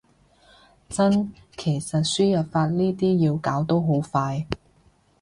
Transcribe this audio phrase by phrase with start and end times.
[0.89, 4.47] 真，其實輸入法呢啲要搞都好快